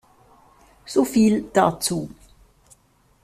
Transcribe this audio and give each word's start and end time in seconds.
So 0.87 1.05
viel 1.05 1.43
dazu. 1.53 1.99